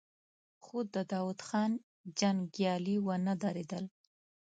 [0.63, 1.71] خو د داوود خان
[2.19, 3.85] جنګيالي ونه درېدل.